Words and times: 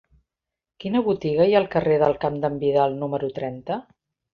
Quina 0.83 1.01
botiga 1.09 1.47
hi 1.51 1.55
ha 1.57 1.61
al 1.61 1.69
carrer 1.77 2.01
del 2.07 2.21
Camp 2.27 2.43
d'en 2.47 2.61
Vidal 2.67 3.01
número 3.05 3.35
trenta? 3.41 3.85